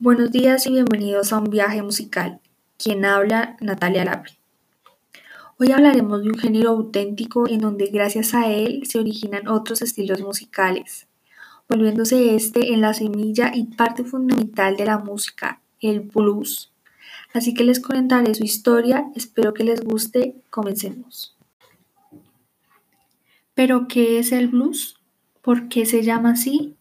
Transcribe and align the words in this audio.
Buenos 0.00 0.30
días 0.30 0.64
y 0.64 0.70
bienvenidos 0.70 1.32
a 1.32 1.38
un 1.38 1.50
viaje 1.50 1.82
musical. 1.82 2.38
Quien 2.76 3.04
habla, 3.04 3.56
Natalia 3.60 4.04
Lapri. 4.04 4.34
Hoy 5.58 5.72
hablaremos 5.72 6.22
de 6.22 6.28
un 6.28 6.38
género 6.38 6.70
auténtico 6.70 7.48
en 7.48 7.58
donde 7.58 7.86
gracias 7.86 8.32
a 8.32 8.46
él 8.46 8.86
se 8.86 9.00
originan 9.00 9.48
otros 9.48 9.82
estilos 9.82 10.20
musicales, 10.20 11.08
volviéndose 11.68 12.36
este 12.36 12.72
en 12.72 12.80
la 12.80 12.94
semilla 12.94 13.50
y 13.52 13.64
parte 13.64 14.04
fundamental 14.04 14.76
de 14.76 14.84
la 14.84 14.98
música, 14.98 15.60
el 15.80 15.98
blues. 15.98 16.72
Así 17.34 17.52
que 17.52 17.64
les 17.64 17.80
comentaré 17.80 18.32
su 18.36 18.44
historia, 18.44 19.10
espero 19.16 19.52
que 19.52 19.64
les 19.64 19.80
guste, 19.80 20.36
comencemos. 20.48 21.36
¿Pero 23.54 23.88
qué 23.88 24.20
es 24.20 24.30
el 24.30 24.46
blues? 24.46 25.00
¿Por 25.42 25.68
qué 25.68 25.86
se 25.86 26.04
llama 26.04 26.30
así? 26.30 26.77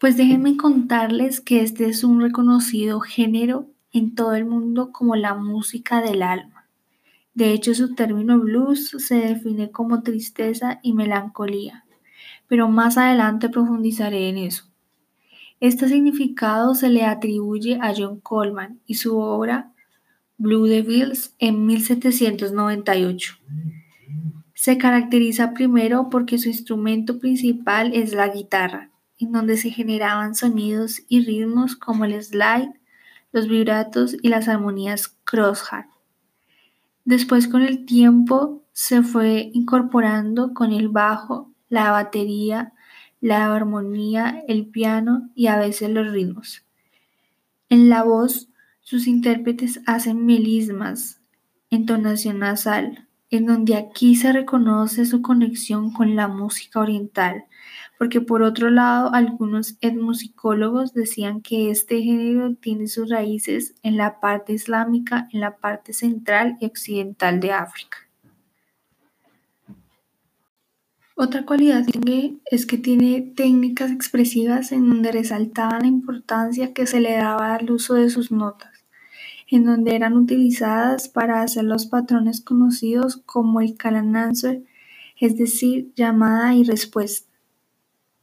Pues 0.00 0.16
déjenme 0.16 0.56
contarles 0.56 1.42
que 1.42 1.60
este 1.60 1.84
es 1.84 2.04
un 2.04 2.22
reconocido 2.22 3.00
género 3.00 3.66
en 3.92 4.14
todo 4.14 4.32
el 4.32 4.46
mundo 4.46 4.92
como 4.92 5.14
la 5.14 5.34
música 5.34 6.00
del 6.00 6.22
alma. 6.22 6.70
De 7.34 7.52
hecho, 7.52 7.74
su 7.74 7.94
término 7.94 8.40
blues 8.40 8.96
se 8.96 9.16
define 9.16 9.70
como 9.70 10.02
tristeza 10.02 10.80
y 10.82 10.94
melancolía, 10.94 11.84
pero 12.48 12.66
más 12.70 12.96
adelante 12.96 13.50
profundizaré 13.50 14.30
en 14.30 14.38
eso. 14.38 14.64
Este 15.60 15.86
significado 15.86 16.74
se 16.74 16.88
le 16.88 17.04
atribuye 17.04 17.78
a 17.82 17.92
John 17.94 18.20
Coleman 18.20 18.80
y 18.86 18.94
su 18.94 19.18
obra 19.18 19.74
Blue 20.38 20.64
Devils 20.64 21.34
en 21.38 21.66
1798. 21.66 23.34
Se 24.54 24.78
caracteriza 24.78 25.52
primero 25.52 26.08
porque 26.08 26.38
su 26.38 26.48
instrumento 26.48 27.18
principal 27.18 27.92
es 27.92 28.14
la 28.14 28.28
guitarra, 28.28 28.89
en 29.20 29.32
donde 29.32 29.56
se 29.56 29.70
generaban 29.70 30.34
sonidos 30.34 31.02
y 31.08 31.24
ritmos 31.24 31.76
como 31.76 32.04
el 32.06 32.20
slide, 32.22 32.72
los 33.32 33.46
vibratos 33.46 34.16
y 34.20 34.28
las 34.28 34.48
armonías 34.48 35.16
crossheart. 35.24 35.88
Después 37.04 37.46
con 37.46 37.62
el 37.62 37.84
tiempo 37.84 38.64
se 38.72 39.02
fue 39.02 39.50
incorporando 39.52 40.54
con 40.54 40.72
el 40.72 40.88
bajo, 40.88 41.52
la 41.68 41.90
batería, 41.90 42.72
la 43.20 43.54
armonía, 43.54 44.42
el 44.48 44.66
piano 44.66 45.30
y 45.34 45.48
a 45.48 45.58
veces 45.58 45.90
los 45.90 46.10
ritmos. 46.10 46.64
En 47.68 47.88
la 47.88 48.02
voz, 48.02 48.48
sus 48.80 49.06
intérpretes 49.06 49.80
hacen 49.86 50.24
melismas, 50.24 51.20
entonación 51.70 52.40
nasal, 52.40 53.06
en 53.30 53.46
donde 53.46 53.76
aquí 53.76 54.16
se 54.16 54.32
reconoce 54.32 55.04
su 55.04 55.22
conexión 55.22 55.92
con 55.92 56.16
la 56.16 56.26
música 56.26 56.80
oriental, 56.80 57.44
porque 58.00 58.22
por 58.22 58.40
otro 58.40 58.70
lado 58.70 59.12
algunos 59.12 59.76
etnomusicólogos 59.82 60.94
decían 60.94 61.42
que 61.42 61.70
este 61.70 62.00
género 62.00 62.54
tiene 62.54 62.86
sus 62.86 63.10
raíces 63.10 63.74
en 63.82 63.98
la 63.98 64.20
parte 64.20 64.54
islámica, 64.54 65.28
en 65.34 65.40
la 65.40 65.58
parte 65.58 65.92
central 65.92 66.56
y 66.62 66.64
occidental 66.64 67.40
de 67.40 67.52
África. 67.52 67.98
Otra 71.14 71.44
cualidad 71.44 71.84
que 71.84 72.38
es 72.50 72.64
que 72.64 72.78
tiene 72.78 73.34
técnicas 73.36 73.90
expresivas 73.90 74.72
en 74.72 74.88
donde 74.88 75.12
resaltaban 75.12 75.82
la 75.82 75.88
importancia 75.88 76.72
que 76.72 76.86
se 76.86 77.00
le 77.00 77.12
daba 77.18 77.54
al 77.54 77.70
uso 77.70 77.96
de 77.96 78.08
sus 78.08 78.32
notas 78.32 78.70
en 79.50 79.66
donde 79.66 79.94
eran 79.94 80.16
utilizadas 80.16 81.10
para 81.10 81.42
hacer 81.42 81.64
los 81.64 81.84
patrones 81.84 82.40
conocidos 82.40 83.18
como 83.26 83.60
el 83.60 83.76
call 83.76 83.96
answer, 83.96 84.62
es 85.18 85.36
decir, 85.36 85.92
llamada 85.96 86.54
y 86.54 86.62
respuesta, 86.62 87.29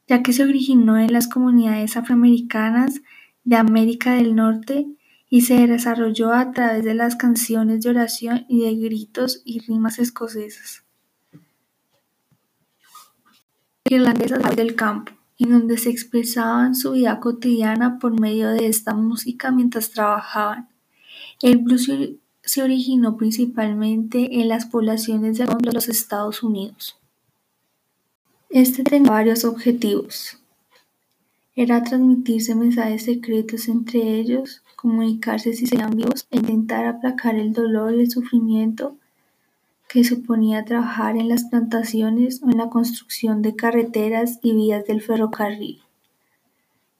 ya 0.07 0.23
que 0.23 0.33
se 0.33 0.43
originó 0.43 0.97
en 0.97 1.11
las 1.11 1.27
comunidades 1.27 1.97
afroamericanas 1.97 3.01
de 3.43 3.55
América 3.55 4.13
del 4.13 4.35
Norte 4.35 4.87
y 5.29 5.41
se 5.41 5.67
desarrolló 5.67 6.33
a 6.33 6.51
través 6.51 6.83
de 6.83 6.93
las 6.93 7.15
canciones 7.15 7.81
de 7.81 7.89
oración 7.89 8.45
y 8.47 8.61
de 8.61 8.75
gritos 8.75 9.41
y 9.43 9.59
rimas 9.59 9.99
escocesas. 9.99 10.83
Irlandesas 13.89 14.55
del 14.55 14.75
campo, 14.75 15.13
en 15.37 15.51
donde 15.51 15.77
se 15.77 15.89
expresaban 15.89 16.75
su 16.75 16.93
vida 16.93 17.19
cotidiana 17.19 17.99
por 17.99 18.19
medio 18.19 18.49
de 18.49 18.67
esta 18.67 18.93
música 18.93 19.51
mientras 19.51 19.91
trabajaban. 19.91 20.69
El 21.41 21.59
blues 21.59 21.89
se 22.41 22.63
originó 22.63 23.17
principalmente 23.17 24.39
en 24.39 24.47
las 24.47 24.65
poblaciones 24.65 25.37
de 25.37 25.45
los 25.73 25.89
Estados 25.89 26.43
Unidos. 26.43 26.97
Este 28.49 28.81
tenía 28.83 29.11
varios 29.11 29.43
objetivos. 29.43 30.37
Era 31.53 31.83
transmitirse 31.83 32.55
mensajes 32.55 33.03
secretos 33.03 33.67
entre 33.67 34.19
ellos, 34.19 34.63
comunicarse 34.77 35.51
si 35.51 35.67
serían 35.67 35.97
vivos 35.97 36.27
e 36.31 36.37
intentar 36.37 36.85
aplacar 36.85 37.35
el 37.35 37.51
dolor 37.51 37.93
y 37.93 38.01
el 38.01 38.09
sufrimiento 38.09 38.95
que 39.89 40.05
suponía 40.05 40.63
trabajar 40.63 41.17
en 41.17 41.27
las 41.27 41.43
plantaciones 41.43 42.41
o 42.41 42.49
en 42.49 42.57
la 42.57 42.69
construcción 42.69 43.41
de 43.41 43.57
carreteras 43.57 44.39
y 44.41 44.53
vías 44.53 44.85
del 44.85 45.01
ferrocarril. 45.01 45.81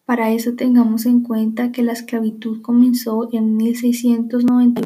Para 0.06 0.32
eso 0.32 0.54
tengamos 0.54 1.06
en 1.06 1.22
cuenta 1.22 1.72
que 1.72 1.82
la 1.82 1.94
esclavitud 1.94 2.62
comenzó 2.62 3.30
en 3.32 3.56
1691, 3.56 4.82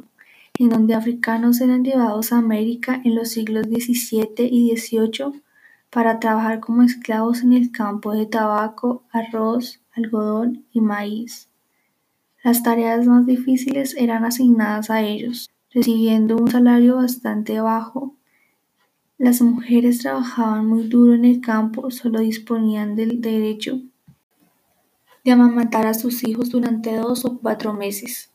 en 0.59 0.69
donde 0.69 0.93
africanos 0.93 1.59
eran 1.59 1.83
llevados 1.83 2.31
a 2.31 2.37
América 2.37 3.01
en 3.03 3.15
los 3.15 3.29
siglos 3.29 3.65
XVII 3.65 4.45
y 4.45 4.77
XVIII 4.77 5.41
para 5.91 6.19
trabajar 6.19 6.59
como 6.59 6.83
esclavos 6.83 7.43
en 7.43 7.53
el 7.53 7.71
campo 7.71 8.13
de 8.13 8.25
tabaco, 8.25 9.03
arroz, 9.11 9.81
algodón 9.91 10.65
y 10.71 10.81
maíz. 10.81 11.49
Las 12.43 12.63
tareas 12.63 13.05
más 13.05 13.25
difíciles 13.27 13.95
eran 13.95 14.25
asignadas 14.25 14.89
a 14.89 15.01
ellos, 15.01 15.51
recibiendo 15.71 16.37
un 16.37 16.49
salario 16.49 16.95
bastante 16.95 17.61
bajo. 17.61 18.15
Las 19.17 19.41
mujeres 19.41 19.99
trabajaban 19.99 20.65
muy 20.65 20.87
duro 20.87 21.13
en 21.13 21.25
el 21.25 21.41
campo, 21.41 21.91
solo 21.91 22.21
disponían 22.21 22.95
del 22.95 23.21
derecho 23.21 23.81
de 25.23 25.31
amamantar 25.31 25.85
a 25.85 25.93
sus 25.93 26.23
hijos 26.23 26.49
durante 26.49 26.95
dos 26.95 27.25
o 27.25 27.37
cuatro 27.37 27.73
meses. 27.73 28.31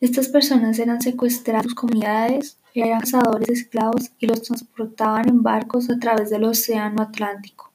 Estas 0.00 0.28
personas 0.28 0.78
eran 0.78 1.00
secuestradas 1.00 1.64
en 1.64 1.70
sus 1.70 1.74
comunidades, 1.74 2.58
eran 2.74 3.00
cazadores 3.00 3.48
esclavos 3.48 4.12
y 4.18 4.26
los 4.26 4.42
transportaban 4.42 5.28
en 5.28 5.42
barcos 5.42 5.90
a 5.90 5.98
través 5.98 6.30
del 6.30 6.44
Océano 6.44 7.02
Atlántico, 7.02 7.72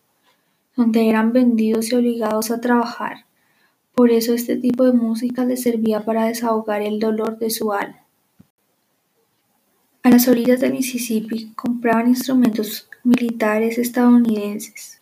donde 0.75 1.09
eran 1.09 1.33
vendidos 1.33 1.91
y 1.91 1.95
obligados 1.95 2.51
a 2.51 2.61
trabajar. 2.61 3.25
Por 3.93 4.11
eso 4.11 4.33
este 4.33 4.57
tipo 4.57 4.83
de 4.85 4.93
música 4.93 5.45
les 5.45 5.63
servía 5.63 6.01
para 6.01 6.25
desahogar 6.25 6.81
el 6.81 6.99
dolor 6.99 7.39
de 7.39 7.49
su 7.49 7.71
alma. 7.71 8.01
A 10.03 10.09
las 10.09 10.27
orillas 10.27 10.59
del 10.59 10.73
Mississippi 10.73 11.53
compraban 11.55 12.09
instrumentos 12.09 12.87
militares 13.03 13.77
estadounidenses. 13.77 15.01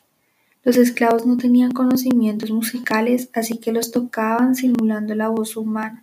Los 0.64 0.78
esclavos 0.78 1.26
no 1.26 1.36
tenían 1.36 1.72
conocimientos 1.72 2.52
musicales, 2.52 3.30
así 3.34 3.58
que 3.58 3.74
los 3.74 3.92
tocaban 3.92 4.56
simulando 4.56 5.14
la 5.14 5.28
voz 5.28 5.58
humana. 5.58 6.03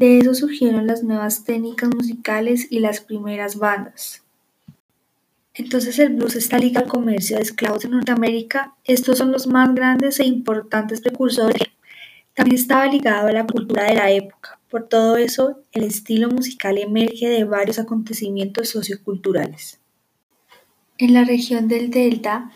De 0.00 0.16
eso 0.16 0.32
surgieron 0.32 0.86
las 0.86 1.02
nuevas 1.04 1.44
técnicas 1.44 1.90
musicales 1.94 2.68
y 2.70 2.78
las 2.80 3.02
primeras 3.02 3.56
bandas. 3.56 4.22
Entonces 5.52 5.98
el 5.98 6.14
blues 6.14 6.36
está 6.36 6.56
ligado 6.56 6.86
al 6.86 6.90
comercio 6.90 7.36
de 7.36 7.42
esclavos 7.42 7.84
en 7.84 7.90
Norteamérica. 7.90 8.74
Estos 8.84 9.18
son 9.18 9.30
los 9.30 9.46
más 9.46 9.74
grandes 9.74 10.18
e 10.18 10.24
importantes 10.24 11.02
precursores. 11.02 11.64
También 12.32 12.58
estaba 12.58 12.86
ligado 12.86 13.28
a 13.28 13.32
la 13.32 13.46
cultura 13.46 13.84
de 13.84 13.94
la 13.94 14.10
época. 14.10 14.58
Por 14.70 14.88
todo 14.88 15.18
eso, 15.18 15.60
el 15.72 15.84
estilo 15.84 16.30
musical 16.30 16.78
emerge 16.78 17.28
de 17.28 17.44
varios 17.44 17.78
acontecimientos 17.78 18.70
socioculturales. 18.70 19.80
En 20.96 21.12
la 21.12 21.24
región 21.24 21.68
del 21.68 21.90
Delta, 21.90 22.52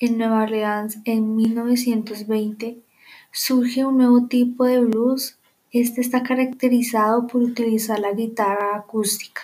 en 0.00 0.18
Nueva 0.18 0.42
Orleans 0.42 0.98
en 1.04 1.36
1920 1.36 2.82
surge 3.30 3.84
un 3.84 3.98
nuevo 3.98 4.26
tipo 4.26 4.64
de 4.64 4.80
blues. 4.80 5.37
Este 5.72 6.00
está 6.00 6.22
caracterizado 6.22 7.26
por 7.26 7.42
utilizar 7.42 8.00
la 8.00 8.12
guitarra 8.12 8.76
acústica 8.76 9.42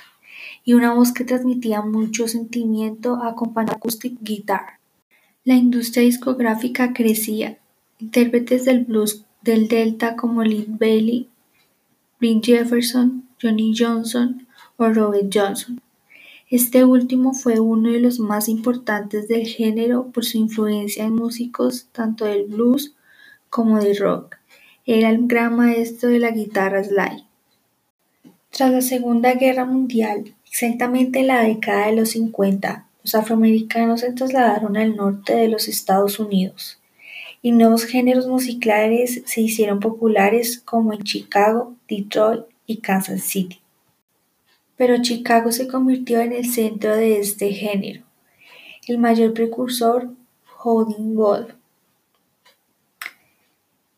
y 0.64 0.74
una 0.74 0.94
voz 0.94 1.12
que 1.12 1.24
transmitía 1.24 1.82
mucho 1.82 2.28
sentimiento 2.28 3.22
acompañada 3.22 3.76
acoustic 3.76 4.16
guitar. 4.20 4.78
La 5.44 5.54
industria 5.54 6.02
discográfica 6.02 6.92
crecía. 6.92 7.58
Intérpretes 7.98 8.64
del 8.64 8.84
blues 8.84 9.24
del 9.42 9.68
Delta 9.68 10.16
como 10.16 10.42
Lead 10.42 10.66
Bailey, 10.68 11.28
Bryn 12.18 12.42
Jefferson, 12.42 13.28
Johnny 13.40 13.74
Johnson 13.76 14.46
o 14.76 14.88
Robert 14.88 15.30
Johnson 15.32 15.80
este 16.54 16.84
último 16.84 17.32
fue 17.32 17.58
uno 17.58 17.90
de 17.90 17.98
los 17.98 18.20
más 18.20 18.48
importantes 18.48 19.26
del 19.26 19.44
género 19.44 20.12
por 20.12 20.24
su 20.24 20.38
influencia 20.38 21.04
en 21.04 21.16
músicos 21.16 21.88
tanto 21.90 22.26
del 22.26 22.44
blues 22.44 22.94
como 23.50 23.80
del 23.80 23.96
rock. 23.96 24.36
Era 24.86 25.08
el 25.08 25.26
gran 25.26 25.56
maestro 25.56 26.10
de 26.10 26.18
la 26.18 26.30
guitarra 26.30 26.84
slide. 26.84 27.24
Tras 28.50 28.70
la 28.70 28.82
Segunda 28.82 29.32
Guerra 29.32 29.64
Mundial, 29.64 30.34
exactamente 30.46 31.20
en 31.20 31.28
la 31.28 31.42
década 31.42 31.86
de 31.86 31.96
los 31.96 32.10
50, 32.10 32.86
los 33.02 33.14
afroamericanos 33.14 34.00
se 34.00 34.12
trasladaron 34.12 34.76
al 34.76 34.94
norte 34.94 35.34
de 35.34 35.48
los 35.48 35.68
Estados 35.68 36.18
Unidos 36.18 36.78
y 37.44 37.52
nuevos 37.52 37.84
géneros 37.84 38.26
musicales 38.26 39.22
se 39.26 39.40
hicieron 39.42 39.80
populares 39.80 40.60
como 40.60 40.92
en 40.92 41.02
Chicago, 41.02 41.74
Detroit 41.88 42.44
y 42.66 42.78
Kansas 42.78 43.22
City. 43.22 43.60
Pero 44.76 45.02
Chicago 45.02 45.52
se 45.52 45.68
convirtió 45.68 46.20
en 46.20 46.32
el 46.32 46.50
centro 46.50 46.96
de 46.96 47.20
este 47.20 47.52
género, 47.52 48.02
el 48.86 48.98
mayor 48.98 49.34
precursor 49.34 50.10
Howlin' 50.62 51.14
Wolf. 51.16 51.52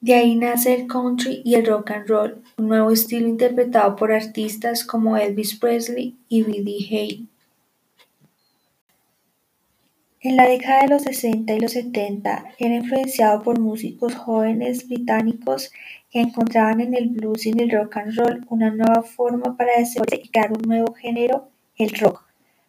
De 0.06 0.14
ahí 0.14 0.36
nace 0.36 0.72
el 0.72 0.86
country 0.86 1.42
y 1.44 1.56
el 1.56 1.66
rock 1.66 1.90
and 1.90 2.06
roll, 2.06 2.40
un 2.58 2.68
nuevo 2.68 2.92
estilo 2.92 3.26
interpretado 3.26 3.96
por 3.96 4.12
artistas 4.12 4.84
como 4.84 5.16
Elvis 5.16 5.58
Presley 5.58 6.16
y 6.28 6.44
Billie 6.44 6.86
Holiday. 6.86 7.26
En 10.20 10.36
la 10.36 10.46
década 10.46 10.82
de 10.82 10.90
los 10.90 11.02
60 11.02 11.52
y 11.52 11.58
los 11.58 11.72
70 11.72 12.44
era 12.56 12.76
influenciado 12.76 13.42
por 13.42 13.58
músicos 13.58 14.14
jóvenes 14.14 14.86
británicos 14.86 15.72
que 16.12 16.20
encontraban 16.20 16.80
en 16.80 16.94
el 16.94 17.08
blues 17.08 17.44
y 17.44 17.48
en 17.48 17.58
el 17.58 17.72
rock 17.72 17.96
and 17.96 18.16
roll 18.16 18.46
una 18.48 18.70
nueva 18.70 19.02
forma 19.02 19.56
para 19.56 19.76
desenvolverse 19.76 20.22
y 20.24 20.28
crear 20.28 20.52
un 20.52 20.62
nuevo 20.68 20.94
género, 20.94 21.48
el 21.78 21.90
rock, 21.98 22.22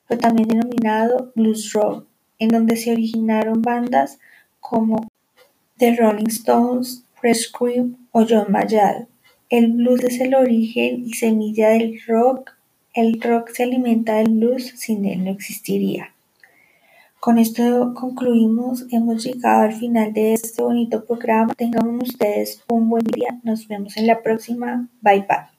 pero 0.07 0.19
también 0.19 0.47
denominado 0.47 1.33
blues 1.35 1.71
rock, 1.73 2.07
en 2.39 2.49
donde 2.49 2.77
se 2.77 2.93
originaron 2.93 3.61
bandas 3.61 4.17
como 4.59 5.07
The 5.77 5.97
Rolling 5.97 6.29
Stones, 6.29 7.03
Fresh 7.19 7.51
Cream 7.51 7.97
o 8.11 8.25
John 8.27 8.51
Mayall. 8.51 9.07
El 9.49 9.73
blues 9.73 10.03
es 10.03 10.19
el 10.19 10.35
origen 10.35 11.05
y 11.05 11.13
semilla 11.13 11.69
del 11.69 11.99
rock. 12.07 12.51
El 12.93 13.21
rock 13.21 13.51
se 13.51 13.63
alimenta 13.63 14.15
del 14.15 14.29
blues, 14.29 14.73
sin 14.75 15.05
él 15.05 15.23
no 15.23 15.31
existiría. 15.31 16.13
Con 17.19 17.39
esto 17.39 17.93
concluimos, 17.95 18.85
hemos 18.91 19.23
llegado 19.23 19.63
al 19.63 19.73
final 19.73 20.13
de 20.13 20.33
este 20.33 20.61
bonito 20.61 21.03
programa. 21.03 21.53
Tengan 21.55 22.01
ustedes 22.01 22.63
un 22.69 22.89
buen 22.89 23.03
día. 23.03 23.39
Nos 23.43 23.67
vemos 23.67 23.97
en 23.97 24.07
la 24.07 24.21
próxima. 24.21 24.87
Bye 25.01 25.25
bye. 25.27 25.56